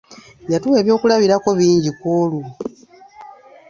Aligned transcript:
Yatuwa 0.51 0.77
eby'okulabirako 0.81 1.49
bingi 1.59 1.91
kwolwo. 1.99 2.41